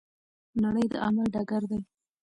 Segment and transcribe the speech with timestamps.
[0.63, 1.79] نړۍ د عمل ډګر دی.